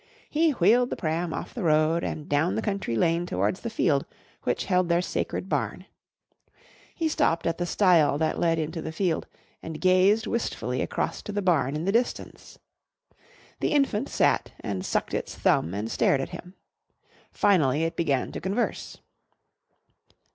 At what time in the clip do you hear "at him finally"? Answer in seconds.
16.19-17.83